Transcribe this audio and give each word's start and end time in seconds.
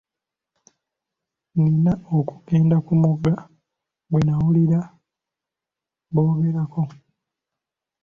Nina 1.61 1.93
okugenda 2.17 2.77
ku 2.85 2.93
mugga 3.01 3.33
gwe 4.09 4.21
nnawulira 4.23 4.79
boogera 6.13 6.63
ko. 6.73 6.81